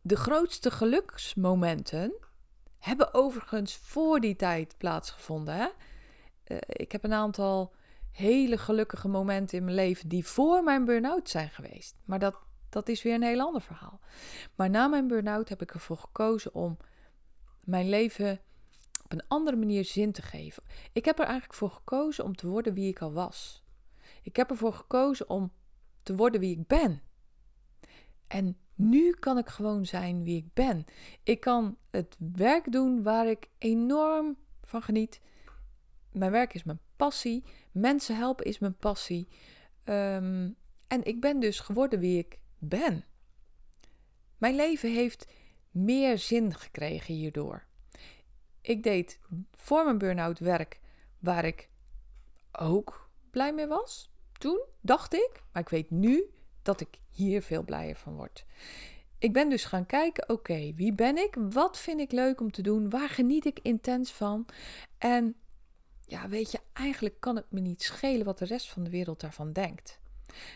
De 0.00 0.16
grootste 0.16 0.70
geluksmomenten 0.70 2.12
hebben 2.78 3.14
overigens 3.14 3.76
voor 3.76 4.20
die 4.20 4.36
tijd 4.36 4.74
plaatsgevonden. 4.78 5.54
Hè? 5.54 5.68
Uh, 6.46 6.58
ik 6.66 6.92
heb 6.92 7.04
een 7.04 7.12
aantal 7.12 7.74
hele 8.10 8.58
gelukkige 8.58 9.08
momenten 9.08 9.58
in 9.58 9.64
mijn 9.64 9.76
leven 9.76 10.08
die 10.08 10.26
voor 10.26 10.62
mijn 10.62 10.84
burn-out 10.84 11.28
zijn 11.28 11.50
geweest. 11.50 11.96
Maar 12.04 12.18
dat, 12.18 12.36
dat 12.68 12.88
is 12.88 13.02
weer 13.02 13.14
een 13.14 13.22
heel 13.22 13.40
ander 13.40 13.62
verhaal. 13.62 14.00
Maar 14.54 14.70
na 14.70 14.86
mijn 14.86 15.06
burn-out 15.06 15.48
heb 15.48 15.62
ik 15.62 15.74
ervoor 15.74 15.98
gekozen 15.98 16.54
om 16.54 16.76
mijn 17.66 17.88
leven 17.88 18.40
op 19.04 19.12
een 19.12 19.28
andere 19.28 19.56
manier 19.56 19.84
zin 19.84 20.12
te 20.12 20.22
geven. 20.22 20.62
Ik 20.92 21.04
heb 21.04 21.18
er 21.18 21.24
eigenlijk 21.24 21.54
voor 21.54 21.70
gekozen 21.70 22.24
om 22.24 22.36
te 22.36 22.46
worden 22.46 22.74
wie 22.74 22.88
ik 22.88 23.00
al 23.00 23.12
was. 23.12 23.64
Ik 24.22 24.36
heb 24.36 24.50
ervoor 24.50 24.72
gekozen 24.72 25.30
om 25.30 25.52
te 26.02 26.16
worden 26.16 26.40
wie 26.40 26.58
ik 26.58 26.66
ben. 26.66 27.02
En 28.26 28.56
nu 28.74 29.12
kan 29.12 29.38
ik 29.38 29.48
gewoon 29.48 29.86
zijn 29.86 30.22
wie 30.22 30.36
ik 30.36 30.54
ben. 30.54 30.84
Ik 31.22 31.40
kan 31.40 31.76
het 31.90 32.16
werk 32.32 32.72
doen 32.72 33.02
waar 33.02 33.26
ik 33.26 33.48
enorm 33.58 34.36
van 34.62 34.82
geniet. 34.82 35.20
Mijn 36.12 36.30
werk 36.30 36.54
is 36.54 36.64
mijn 36.64 36.80
passie. 36.96 37.44
Mensen 37.72 38.16
helpen 38.16 38.44
is 38.44 38.58
mijn 38.58 38.76
passie. 38.76 39.28
Um, 39.84 40.56
en 40.86 41.04
ik 41.04 41.20
ben 41.20 41.40
dus 41.40 41.60
geworden 41.60 41.98
wie 41.98 42.18
ik 42.18 42.38
ben. 42.58 43.04
Mijn 44.38 44.54
leven 44.54 44.92
heeft 44.92 45.26
meer 45.76 46.18
zin 46.18 46.54
gekregen 46.54 47.14
hierdoor. 47.14 47.64
Ik 48.60 48.82
deed 48.82 49.20
voor 49.56 49.84
mijn 49.84 49.98
burn-out 49.98 50.38
werk 50.38 50.80
waar 51.18 51.44
ik 51.44 51.68
ook 52.52 53.10
blij 53.30 53.54
mee 53.54 53.66
was. 53.66 54.10
Toen 54.38 54.60
dacht 54.80 55.14
ik, 55.14 55.42
maar 55.52 55.62
ik 55.62 55.68
weet 55.68 55.90
nu 55.90 56.24
dat 56.62 56.80
ik 56.80 56.98
hier 57.10 57.42
veel 57.42 57.62
blijer 57.62 57.96
van 57.96 58.16
word. 58.16 58.44
Ik 59.18 59.32
ben 59.32 59.48
dus 59.48 59.64
gaan 59.64 59.86
kijken, 59.86 60.28
oké, 60.28 60.72
wie 60.74 60.92
ben 60.92 61.16
ik? 61.16 61.36
Wat 61.50 61.78
vind 61.78 62.00
ik 62.00 62.12
leuk 62.12 62.40
om 62.40 62.50
te 62.50 62.62
doen? 62.62 62.90
Waar 62.90 63.08
geniet 63.08 63.44
ik 63.44 63.58
intens 63.62 64.12
van? 64.12 64.46
En 64.98 65.36
ja, 66.06 66.28
weet 66.28 66.50
je, 66.50 66.60
eigenlijk 66.72 67.20
kan 67.20 67.36
het 67.36 67.50
me 67.50 67.60
niet 67.60 67.82
schelen 67.82 68.24
wat 68.24 68.38
de 68.38 68.44
rest 68.44 68.68
van 68.68 68.84
de 68.84 68.90
wereld 68.90 69.20
daarvan 69.20 69.52
denkt. 69.52 70.00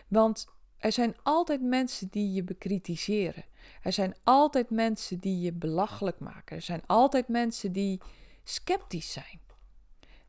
Want 0.08 0.46
er 0.80 0.92
zijn 0.92 1.16
altijd 1.22 1.62
mensen 1.62 2.08
die 2.10 2.32
je 2.32 2.42
bekritiseren. 2.42 3.44
Er 3.82 3.92
zijn 3.92 4.14
altijd 4.24 4.70
mensen 4.70 5.18
die 5.18 5.40
je 5.40 5.52
belachelijk 5.52 6.18
maken. 6.18 6.56
Er 6.56 6.62
zijn 6.62 6.82
altijd 6.86 7.28
mensen 7.28 7.72
die 7.72 8.00
sceptisch 8.44 9.12
zijn. 9.12 9.40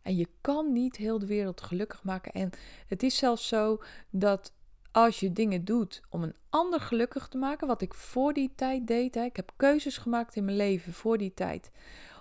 En 0.01 0.15
je 0.15 0.27
kan 0.41 0.73
niet 0.73 0.95
heel 0.95 1.19
de 1.19 1.25
wereld 1.25 1.61
gelukkig 1.61 2.03
maken. 2.03 2.31
En 2.31 2.49
het 2.87 3.03
is 3.03 3.17
zelfs 3.17 3.47
zo 3.47 3.81
dat 4.09 4.53
als 4.91 5.19
je 5.19 5.31
dingen 5.31 5.65
doet 5.65 6.01
om 6.09 6.23
een 6.23 6.35
ander 6.49 6.79
gelukkig 6.79 7.27
te 7.27 7.37
maken, 7.37 7.67
wat 7.67 7.81
ik 7.81 7.93
voor 7.93 8.33
die 8.33 8.51
tijd 8.55 8.87
deed. 8.87 9.15
Hè, 9.15 9.23
ik 9.23 9.35
heb 9.35 9.51
keuzes 9.55 9.97
gemaakt 9.97 10.35
in 10.35 10.45
mijn 10.45 10.57
leven 10.57 10.93
voor 10.93 11.17
die 11.17 11.33
tijd, 11.33 11.71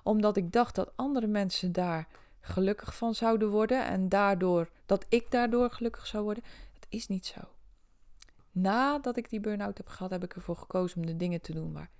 omdat 0.03 0.37
ik 0.37 0.53
dacht 0.53 0.75
dat 0.75 0.93
andere 0.97 1.27
mensen 1.27 1.73
daar 1.73 2.09
gelukkig 2.41 2.97
van 2.97 3.15
zouden 3.15 3.49
worden 3.49 3.85
en 3.85 4.09
daardoor 4.09 4.71
dat 4.87 5.07
ik 5.09 5.31
daardoor 5.31 5.71
gelukkig 5.71 6.07
zou 6.07 6.25
worden. 6.25 6.45
Het 6.75 6.87
is 6.89 7.09
niet 7.09 7.27
zo. 7.27 7.41
Nadat 8.61 9.17
ik 9.17 9.31
die 9.31 9.40
burn-out 9.40 9.76
heb 9.76 9.88
gehad, 9.88 10.11
heb 10.11 10.25
ik 10.25 10.35
ervoor 10.35 10.57
gekozen 10.57 10.97
om 10.97 11.07
de 11.07 11.17
dingen 11.17 11.40
te 11.40 11.52
doen 11.52 11.73
waar 11.73 11.90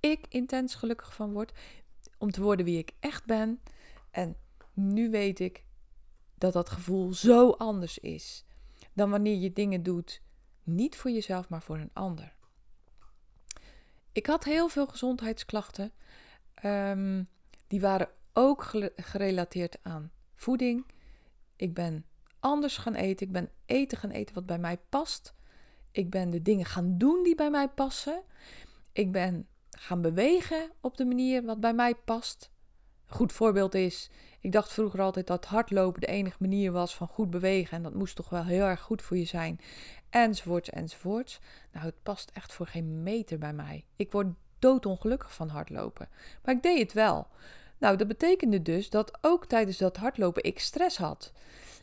ik 0.00 0.26
intens 0.28 0.74
gelukkig 0.74 1.14
van 1.14 1.32
word, 1.32 1.52
om 2.18 2.30
te 2.30 2.42
worden 2.42 2.64
wie 2.64 2.78
ik 2.78 2.92
echt 3.00 3.24
ben. 3.24 3.60
En 4.10 4.36
nu 4.72 5.10
weet 5.10 5.40
ik 5.40 5.64
dat 6.34 6.52
dat 6.52 6.70
gevoel 6.70 7.12
zo 7.12 7.50
anders 7.50 7.98
is 7.98 8.44
dan 8.92 9.10
wanneer 9.10 9.36
je 9.36 9.52
dingen 9.52 9.82
doet 9.82 10.22
niet 10.62 10.96
voor 10.96 11.10
jezelf, 11.10 11.48
maar 11.48 11.62
voor 11.62 11.78
een 11.78 11.90
ander. 11.92 12.34
Ik 14.12 14.26
had 14.26 14.44
heel 14.44 14.68
veel 14.68 14.86
gezondheidsklachten. 14.86 15.92
Um, 16.64 17.28
die 17.66 17.80
waren 17.80 18.08
ook 18.32 18.72
gerelateerd 18.96 19.78
aan 19.82 20.12
voeding. 20.34 20.86
Ik 21.56 21.74
ben 21.74 22.06
anders 22.40 22.76
gaan 22.76 22.94
eten. 22.94 23.26
Ik 23.26 23.32
ben 23.32 23.50
eten 23.66 23.98
gaan 23.98 24.10
eten 24.10 24.34
wat 24.34 24.46
bij 24.46 24.58
mij 24.58 24.78
past. 24.88 25.34
Ik 25.92 26.10
ben 26.10 26.30
de 26.30 26.42
dingen 26.42 26.64
gaan 26.66 26.98
doen 26.98 27.22
die 27.22 27.34
bij 27.34 27.50
mij 27.50 27.68
passen. 27.68 28.22
Ik 28.92 29.12
ben 29.12 29.46
gaan 29.70 30.02
bewegen 30.02 30.70
op 30.80 30.96
de 30.96 31.04
manier 31.04 31.44
wat 31.44 31.60
bij 31.60 31.74
mij 31.74 31.94
past. 31.94 32.50
Een 33.06 33.14
goed 33.14 33.32
voorbeeld 33.32 33.74
is, 33.74 34.10
ik 34.40 34.52
dacht 34.52 34.72
vroeger 34.72 35.00
altijd 35.00 35.26
dat 35.26 35.44
hardlopen 35.44 36.00
de 36.00 36.06
enige 36.06 36.36
manier 36.40 36.72
was 36.72 36.94
van 36.94 37.08
goed 37.08 37.30
bewegen. 37.30 37.76
En 37.76 37.82
dat 37.82 37.94
moest 37.94 38.16
toch 38.16 38.28
wel 38.28 38.44
heel 38.44 38.64
erg 38.64 38.80
goed 38.80 39.02
voor 39.02 39.16
je 39.16 39.24
zijn. 39.24 39.60
Enzovoorts, 40.10 40.70
enzovoorts. 40.70 41.40
Nou, 41.72 41.86
het 41.86 42.02
past 42.02 42.30
echt 42.34 42.52
voor 42.52 42.66
geen 42.66 43.02
meter 43.02 43.38
bij 43.38 43.52
mij. 43.52 43.84
Ik 43.96 44.12
word 44.12 44.26
doodongelukkig 44.58 45.34
van 45.34 45.48
hardlopen. 45.48 46.08
Maar 46.44 46.54
ik 46.54 46.62
deed 46.62 46.78
het 46.78 46.92
wel. 46.92 47.26
Nou, 47.78 47.96
dat 47.96 48.08
betekende 48.08 48.62
dus 48.62 48.90
dat 48.90 49.18
ook 49.20 49.46
tijdens 49.46 49.78
dat 49.78 49.96
hardlopen 49.96 50.42
ik 50.44 50.58
stress 50.58 50.96
had. 50.96 51.32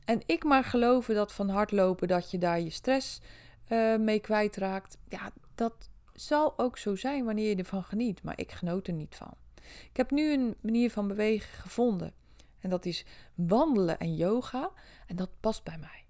En 0.06 0.22
ik 0.26 0.44
maar 0.44 0.64
geloven 0.64 1.16
dat 1.16 1.34
van 1.34 1.50
hardlopen 1.50 2.08
dat 2.08 2.32
je 2.32 2.38
daar 2.38 2.60
je 2.60 2.70
stress 2.70 3.22
uh, 3.70 3.98
mee 3.98 4.20
kwijtraakt. 4.20 4.98
Ja, 5.08 5.32
dat 5.56 5.90
zal 6.14 6.58
ook 6.58 6.78
zo 6.78 6.96
zijn 6.96 7.26
wanneer 7.26 7.50
je 7.50 7.56
ervan 7.56 7.84
geniet. 7.84 8.24
Maar 8.24 8.40
ik 8.40 8.52
genoot 8.52 8.88
er 8.88 8.94
niet 8.94 9.16
van. 9.16 9.34
Ik 9.90 9.98
heb 9.98 10.12
nu 10.12 10.34
een 10.34 10.56
manier 10.62 10.92
van 10.92 11.08
bewegen 11.08 11.60
gevonden. 11.60 12.14
En 12.60 12.70
dat 12.70 12.86
is 12.86 13.06
wandelen 13.36 14.00
en 14.00 14.16
yoga. 14.16 14.72
En 15.08 15.16
dat 15.16 15.30
past 15.40 15.64
bij 15.64 15.78
mij. 15.78 16.06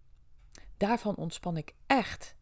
Daarvan 0.77 1.15
ontspan 1.15 1.57
ik 1.57 1.73
echt. 1.87 2.35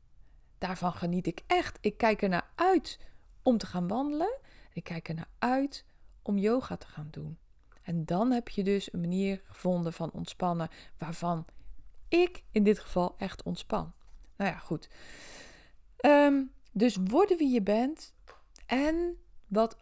Daarvan 0.57 0.93
geniet 0.93 1.27
ik 1.27 1.41
echt. 1.47 1.77
Ik 1.81 1.97
kijk 1.97 2.21
er 2.21 2.29
naar 2.29 2.49
uit 2.55 2.99
om 3.43 3.57
te 3.57 3.65
gaan 3.65 3.87
wandelen. 3.87 4.39
Ik 4.73 4.83
kijk 4.83 5.09
er 5.09 5.15
naar 5.15 5.29
uit 5.39 5.85
om 6.21 6.37
yoga 6.37 6.77
te 6.77 6.87
gaan 6.87 7.07
doen. 7.11 7.37
En 7.81 8.05
dan 8.05 8.31
heb 8.31 8.49
je 8.49 8.63
dus 8.63 8.93
een 8.93 8.99
manier 8.99 9.41
gevonden 9.45 9.93
van 9.93 10.11
ontspannen 10.11 10.69
waarvan 10.97 11.45
ik 12.07 12.43
in 12.51 12.63
dit 12.63 12.79
geval 12.79 13.15
echt 13.17 13.43
ontspan. 13.43 13.93
Nou 14.37 14.51
ja, 14.51 14.57
goed. 14.57 14.89
Ehm, 15.97 16.43
dus 16.71 16.97
worden 17.03 17.37
wie 17.37 17.53
je 17.53 17.61
bent. 17.61 18.13
En 18.65 19.17
wat 19.47 19.77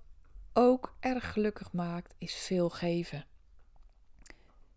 ook 0.54 0.96
erg 1.00 1.34
gelukkig 1.34 1.72
maakt, 1.72 2.16
is 2.18 2.36
veel 2.36 2.70
geven. 2.70 3.26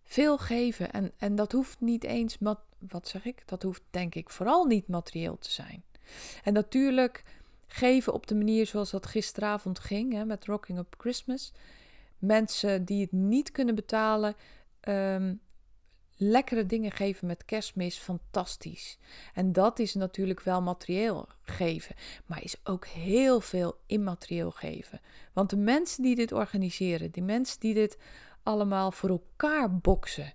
Veel 0.05 0.39
geven. 0.39 0.93
En, 0.93 1.13
en 1.17 1.35
dat 1.35 1.53
hoeft 1.53 1.81
niet 1.81 2.05
eens, 2.05 2.37
wat 2.79 3.09
zeg 3.09 3.25
ik? 3.25 3.43
Dat 3.47 3.63
hoeft 3.63 3.83
denk 3.91 4.15
ik 4.15 4.31
vooral 4.31 4.65
niet 4.65 4.89
materieel 4.89 5.39
te 5.39 5.51
zijn. 5.51 5.85
En 6.45 6.53
natuurlijk 6.53 7.25
geven 7.67 8.13
op 8.13 8.27
de 8.27 8.35
manier 8.35 8.67
zoals 8.67 8.91
dat 8.91 9.07
gisteravond 9.07 9.79
ging 9.79 10.13
hè, 10.13 10.25
met 10.25 10.45
Rocking 10.45 10.79
Up 10.79 10.95
Christmas. 10.99 11.53
Mensen 12.19 12.85
die 12.85 13.01
het 13.01 13.13
niet 13.13 13.51
kunnen 13.51 13.75
betalen, 13.75 14.35
ehm, 14.81 15.35
lekkere 16.19 16.67
dingen 16.67 16.93
geven 16.93 17.27
met 17.27 17.45
kerstmis, 17.45 17.97
fantastisch. 17.99 18.99
En 19.35 19.53
dat 19.53 19.79
is 19.79 19.95
natuurlijk 19.95 20.41
wel 20.41 20.63
materieel 20.63 21.29
geven, 21.43 21.95
maar 22.27 22.43
is 22.43 22.57
ook 22.65 22.87
heel 22.87 23.41
veel 23.41 23.79
immaterieel 23.87 24.51
geven. 24.51 25.01
Want 25.33 25.51
de 25.51 25.57
mensen 25.57 26.03
die 26.03 26.15
dit 26.15 26.33
organiseren, 26.33 27.11
die 27.11 27.23
mensen 27.23 27.61
die 27.61 27.75
dit 27.75 27.99
allemaal 28.43 28.93
voor 28.93 29.09
elkaar 29.09 29.77
boksen, 29.77 30.35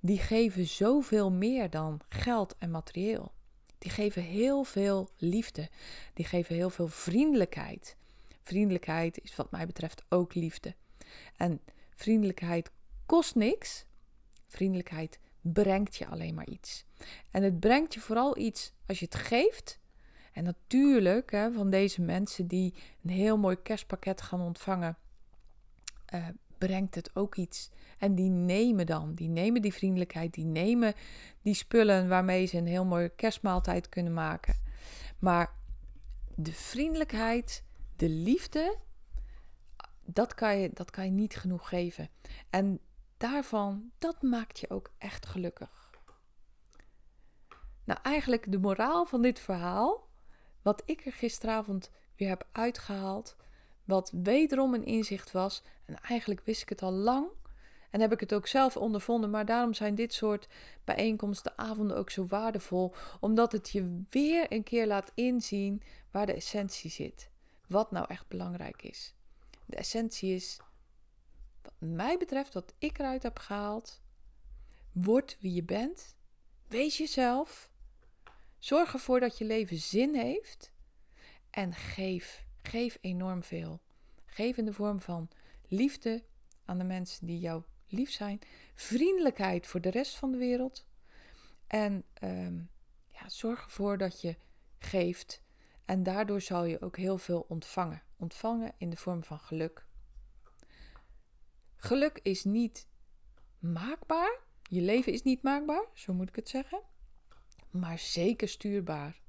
die 0.00 0.18
geven 0.18 0.66
zoveel 0.66 1.30
meer 1.30 1.70
dan 1.70 2.00
geld 2.08 2.54
en 2.58 2.70
materieel. 2.70 3.32
Die 3.78 3.90
geven 3.90 4.22
heel 4.22 4.64
veel 4.64 5.08
liefde, 5.16 5.68
die 6.14 6.24
geven 6.24 6.54
heel 6.54 6.70
veel 6.70 6.88
vriendelijkheid. 6.88 7.96
Vriendelijkheid 8.42 9.20
is 9.22 9.36
wat 9.36 9.50
mij 9.50 9.66
betreft 9.66 10.04
ook 10.08 10.34
liefde. 10.34 10.74
En 11.36 11.60
vriendelijkheid 11.94 12.70
kost 13.06 13.34
niks, 13.34 13.84
Vriendelijkheid 14.46 15.18
brengt 15.40 15.96
je 15.96 16.06
alleen 16.06 16.34
maar 16.34 16.48
iets. 16.48 16.84
En 17.30 17.42
het 17.42 17.60
brengt 17.60 17.94
je 17.94 18.00
vooral 18.00 18.38
iets 18.38 18.72
als 18.86 18.98
je 18.98 19.04
het 19.04 19.14
geeft. 19.14 19.80
En 20.32 20.44
natuurlijk, 20.44 21.30
hè, 21.30 21.52
van 21.52 21.70
deze 21.70 22.02
mensen 22.02 22.46
die 22.46 22.74
een 23.02 23.10
heel 23.10 23.38
mooi 23.38 23.62
kerstpakket 23.62 24.22
gaan 24.22 24.40
ontvangen, 24.40 24.98
uh, 26.14 26.26
brengt 26.58 26.94
het 26.94 27.16
ook 27.16 27.36
iets. 27.36 27.70
En 27.98 28.14
die 28.14 28.30
nemen 28.30 28.86
dan, 28.86 29.14
die 29.14 29.28
nemen 29.28 29.62
die 29.62 29.74
vriendelijkheid, 29.74 30.34
die 30.34 30.44
nemen 30.44 30.94
die 31.42 31.54
spullen 31.54 32.08
waarmee 32.08 32.46
ze 32.46 32.56
een 32.56 32.66
heel 32.66 32.84
mooie 32.84 33.08
kerstmaaltijd 33.08 33.88
kunnen 33.88 34.14
maken. 34.14 34.54
Maar 35.18 35.54
de 36.34 36.52
vriendelijkheid, 36.52 37.64
de 37.96 38.08
liefde, 38.08 38.76
dat 40.04 40.34
kan 40.34 40.58
je, 40.58 40.70
dat 40.72 40.90
kan 40.90 41.04
je 41.04 41.10
niet 41.10 41.36
genoeg 41.36 41.68
geven. 41.68 42.08
En 42.50 42.80
daarvan, 43.16 43.90
dat 43.98 44.22
maakt 44.22 44.58
je 44.58 44.70
ook 44.70 44.90
echt 44.98 45.26
gelukkig. 45.26 45.90
Nou, 47.84 48.00
eigenlijk 48.02 48.52
de 48.52 48.58
moraal 48.58 49.06
van 49.06 49.22
dit 49.22 49.40
verhaal, 49.40 50.08
wat 50.62 50.82
ik 50.84 51.06
er 51.06 51.12
gisteravond 51.12 51.90
weer 52.16 52.28
heb 52.28 52.46
uitgehaald, 52.52 53.36
wat 53.84 54.10
wederom 54.22 54.74
een 54.74 54.84
inzicht 54.84 55.32
was, 55.32 55.62
en 55.84 56.00
eigenlijk 56.00 56.40
wist 56.44 56.62
ik 56.62 56.68
het 56.68 56.82
al 56.82 56.92
lang, 56.92 57.28
en 57.90 58.00
heb 58.00 58.12
ik 58.12 58.20
het 58.20 58.34
ook 58.34 58.46
zelf 58.46 58.76
ondervonden, 58.76 59.30
maar 59.30 59.44
daarom 59.44 59.74
zijn 59.74 59.94
dit 59.94 60.12
soort 60.12 60.48
bijeenkomsten, 60.84 61.58
avonden 61.58 61.96
ook 61.96 62.10
zo 62.10 62.26
waardevol, 62.26 62.94
omdat 63.20 63.52
het 63.52 63.70
je 63.70 64.02
weer 64.10 64.46
een 64.48 64.62
keer 64.62 64.86
laat 64.86 65.12
inzien 65.14 65.82
waar 66.10 66.26
de 66.26 66.34
essentie 66.34 66.90
zit. 66.90 67.30
Wat 67.68 67.90
nou 67.90 68.06
echt 68.08 68.28
belangrijk 68.28 68.82
is. 68.82 69.14
De 69.66 69.76
essentie 69.76 70.34
is, 70.34 70.60
wat 71.66 71.88
mij 71.90 72.18
betreft, 72.18 72.54
wat 72.54 72.74
ik 72.78 72.98
eruit 72.98 73.22
heb 73.22 73.38
gehaald. 73.38 74.00
Word 74.92 75.36
wie 75.40 75.52
je 75.52 75.64
bent. 75.64 76.16
Wees 76.68 76.96
jezelf. 76.96 77.70
Zorg 78.58 78.92
ervoor 78.92 79.20
dat 79.20 79.38
je 79.38 79.44
leven 79.44 79.76
zin 79.76 80.14
heeft. 80.14 80.72
En 81.50 81.72
geef. 81.74 82.44
Geef 82.62 82.98
enorm 83.00 83.42
veel. 83.42 83.80
Geef 84.26 84.56
in 84.56 84.64
de 84.64 84.72
vorm 84.72 85.00
van 85.00 85.28
liefde 85.68 86.24
aan 86.64 86.78
de 86.78 86.84
mensen 86.84 87.26
die 87.26 87.38
jou 87.38 87.62
lief 87.86 88.10
zijn. 88.10 88.38
Vriendelijkheid 88.74 89.66
voor 89.66 89.80
de 89.80 89.90
rest 89.90 90.16
van 90.16 90.30
de 90.30 90.38
wereld. 90.38 90.86
En 91.66 92.04
um, 92.22 92.70
ja, 93.08 93.28
zorg 93.28 93.64
ervoor 93.64 93.98
dat 93.98 94.20
je 94.20 94.36
geeft. 94.78 95.42
En 95.84 96.02
daardoor 96.02 96.40
zal 96.40 96.64
je 96.64 96.80
ook 96.80 96.96
heel 96.96 97.18
veel 97.18 97.44
ontvangen. 97.48 98.02
Ontvangen 98.16 98.72
in 98.78 98.90
de 98.90 98.96
vorm 98.96 99.22
van 99.22 99.38
geluk. 99.38 99.85
Geluk 101.86 102.18
is 102.22 102.44
niet 102.44 102.88
maakbaar. 103.58 104.40
Je 104.62 104.80
leven 104.80 105.12
is 105.12 105.22
niet 105.22 105.42
maakbaar, 105.42 105.84
zo 105.94 106.12
moet 106.12 106.28
ik 106.28 106.36
het 106.36 106.48
zeggen. 106.48 106.80
Maar 107.70 107.98
zeker 107.98 108.48
stuurbaar. 108.48 109.20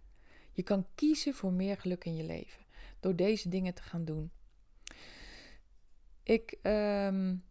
Je 0.52 0.64
kan 0.64 0.88
kiezen 0.96 1.34
voor 1.34 1.52
meer 1.52 1.78
geluk 1.78 2.06
in 2.06 2.16
je 2.16 2.24
leven 2.24 2.66
door 3.00 3.16
deze 3.16 3.50
dingen 3.50 3.74
te 3.74 3.82
gaan 3.82 4.06
doen. 4.06 4.32
Ik 6.24 6.58
um, 6.64 7.44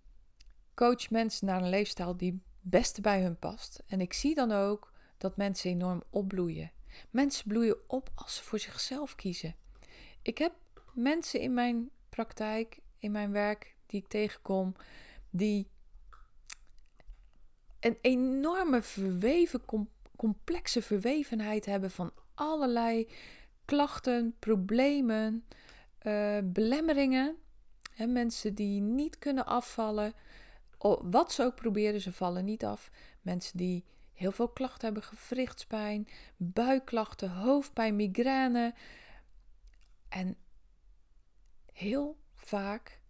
coach 0.75 1.11
mensen 1.11 1.47
naar 1.47 1.63
een 1.63 1.69
leefstijl 1.69 2.17
die 2.17 2.33
het 2.33 2.43
beste 2.61 3.01
bij 3.01 3.23
hun 3.23 3.39
past. 3.39 3.83
En 3.87 4.01
ik 4.01 4.13
zie 4.13 4.35
dan 4.35 4.53
ook 4.53 4.93
dat 5.19 5.37
mensen 5.37 5.71
enorm 5.71 6.03
opbloeien. 6.11 6.73
Mensen 7.11 7.49
bloeien 7.49 7.91
op 7.91 8.11
als 8.15 8.37
ze 8.37 8.43
voor 8.43 8.59
zichzelf 8.59 9.15
kiezen. 9.15 9.57
Ik 10.23 10.39
heb 10.39 10.53
mensen 10.95 11.41
in 11.41 11.55
mijn 11.55 11.91
praktijk, 12.09 12.81
in 12.99 13.11
mijn 13.11 13.33
werk, 13.33 13.76
die 13.87 14.01
ik 14.01 14.09
tegenkom, 14.09 14.75
die 15.31 15.69
een 17.81 17.99
enorme 18.01 18.83
verweven, 18.83 19.65
complexe 20.17 20.83
verwevenheid 20.83 21.67
hebben 21.67 21.91
van 21.91 22.13
allerlei 22.35 23.09
klachten, 23.65 24.37
problemen, 24.39 25.47
uh, 26.03 26.39
belemmeringen. 26.45 27.37
He, 27.95 28.07
mensen 28.07 28.55
die 28.55 28.81
niet 28.81 29.19
kunnen 29.19 29.47
afvallen. 29.47 30.13
Wat 31.03 31.33
ze 31.33 31.43
ook 31.43 31.55
proberen, 31.55 32.01
ze 32.01 32.13
vallen 32.13 32.45
niet 32.45 32.65
af. 32.65 32.91
Mensen 33.23 33.59
die 33.59 33.85
heel 34.13 34.33
veel 34.33 34.49
klachten 34.49 34.85
hebben, 34.85 35.03
gewrichtspijn, 35.03 36.09
buikklachten, 36.37 37.31
hoofdpijn, 37.31 37.97
migraine. 37.97 38.75
En 40.09 40.37
heel 41.73 42.17
vaak 42.35 43.01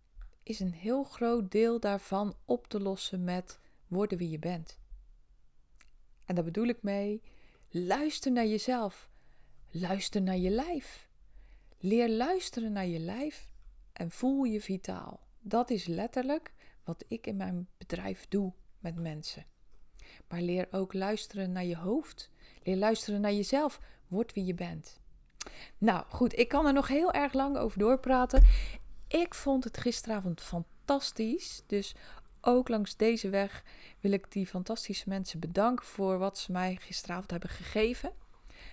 is 0.46 0.60
een 0.60 0.72
heel 0.72 1.04
groot 1.04 1.50
deel 1.50 1.80
daarvan 1.80 2.34
op 2.44 2.66
te 2.66 2.80
lossen 2.80 3.24
met 3.24 3.58
worden 3.86 4.18
wie 4.18 4.30
je 4.30 4.38
bent. 4.38 4.78
En 6.24 6.34
daar 6.34 6.44
bedoel 6.44 6.66
ik 6.66 6.82
mee, 6.82 7.22
luister 7.70 8.32
naar 8.32 8.46
jezelf. 8.46 9.10
Luister 9.70 10.22
naar 10.22 10.36
je 10.36 10.50
lijf. 10.50 11.08
Leer 11.78 12.10
luisteren 12.10 12.72
naar 12.72 12.86
je 12.86 12.98
lijf 12.98 13.48
en 13.92 14.10
voel 14.10 14.44
je 14.44 14.60
vitaal. 14.60 15.20
Dat 15.40 15.70
is 15.70 15.86
letterlijk 15.86 16.52
wat 16.84 17.04
ik 17.08 17.26
in 17.26 17.36
mijn 17.36 17.68
bedrijf 17.78 18.26
doe 18.28 18.52
met 18.78 18.96
mensen. 18.96 19.46
Maar 20.28 20.40
leer 20.40 20.68
ook 20.70 20.92
luisteren 20.92 21.52
naar 21.52 21.64
je 21.64 21.76
hoofd. 21.76 22.30
Leer 22.62 22.76
luisteren 22.76 23.20
naar 23.20 23.32
jezelf. 23.32 23.80
Word 24.08 24.32
wie 24.32 24.44
je 24.44 24.54
bent. 24.54 25.00
Nou 25.78 26.04
goed, 26.08 26.38
ik 26.38 26.48
kan 26.48 26.66
er 26.66 26.72
nog 26.72 26.88
heel 26.88 27.12
erg 27.12 27.32
lang 27.32 27.56
over 27.56 27.78
doorpraten. 27.78 28.42
Ik 29.08 29.34
vond 29.34 29.64
het 29.64 29.78
gisteravond 29.78 30.40
fantastisch. 30.40 31.62
Dus 31.66 31.94
ook 32.40 32.68
langs 32.68 32.96
deze 32.96 33.28
weg 33.28 33.64
wil 34.00 34.12
ik 34.12 34.32
die 34.32 34.46
fantastische 34.46 35.08
mensen 35.08 35.40
bedanken 35.40 35.86
voor 35.86 36.18
wat 36.18 36.38
ze 36.38 36.52
mij 36.52 36.76
gisteravond 36.80 37.30
hebben 37.30 37.50
gegeven. 37.50 38.12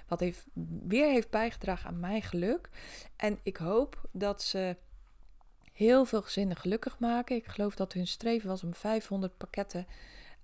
Wat 0.08 0.20
heeft, 0.20 0.46
weer 0.88 1.10
heeft 1.10 1.30
bijgedragen 1.30 1.90
aan 1.90 2.00
mijn 2.00 2.22
geluk. 2.22 2.70
En 3.16 3.40
ik 3.44 3.58
hoop 3.58 4.02
dat 4.12 4.42
ze 4.42 4.78
heel 5.72 6.06
veel 6.06 6.22
gezinnen 6.22 6.58
gelukkig 6.58 7.00
maken. 7.00 7.36
Ik 7.36 7.48
geloof 7.48 7.76
dat 7.76 7.94
hun 7.94 8.08
streven 8.08 8.50
was 8.50 8.64
om 8.64 8.74
500 8.74 9.38
pakketten 9.38 9.88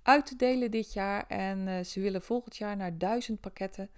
uit 0.01 0.25
te 0.25 0.35
delen 0.35 0.71
dit 0.71 0.93
jaar. 0.93 1.27
En 1.27 1.67
uh, 1.67 1.83
ze 1.83 1.99
willen 1.99 2.21
volgend 2.21 2.57
jaar 2.57 2.77
naar 2.77 2.97
1000 2.97 3.39
pakketten. 3.39 3.89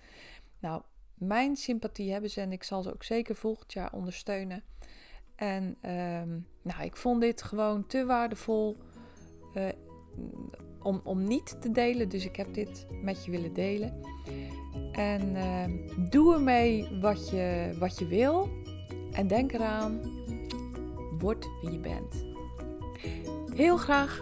Nou, 0.60 0.82
mijn 1.13 1.56
sympathie 1.56 2.12
hebben 2.12 2.30
ze 2.30 2.41
en 2.41 2.51
ik 2.51 2.63
zal 2.63 2.84
ze 2.84 2.93
ook 2.93 3.04
zeker 3.04 3.36
volgend 3.36 3.73
jaar 3.73 3.93
ondersteunen. 3.93 4.63
En 5.41 5.63
um, 5.63 6.45
nou, 6.62 6.84
ik 6.84 6.95
vond 6.95 7.21
dit 7.21 7.41
gewoon 7.41 7.88
te 7.88 8.06
waardevol 8.06 8.77
uh, 9.58 9.63
om, 10.82 11.01
om 11.04 11.23
niet 11.23 11.62
te 11.62 11.71
delen. 11.71 12.10
Dus 12.10 12.25
ik 12.25 12.36
heb 12.36 12.54
dit 12.54 12.88
met 13.01 13.25
je 13.25 13.32
willen 13.32 13.54
delen. 13.54 13.93
En 14.91 15.36
uh, 15.36 16.10
doe 16.10 16.34
ermee 16.34 16.99
wat 16.99 17.30
je, 17.30 17.75
wat 17.80 17.99
je 17.99 18.08
wil. 18.08 18.49
En 19.12 19.27
denk 19.27 19.54
eraan, 19.54 19.99
word 21.19 21.47
wie 21.62 21.71
je 21.71 21.80
bent. 21.80 22.25
Heel 23.56 23.77
graag 23.77 24.21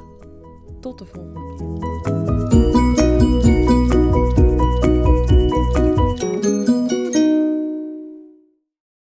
tot 0.80 0.98
de 0.98 1.06
volgende 1.06 2.48
keer. 2.50 2.79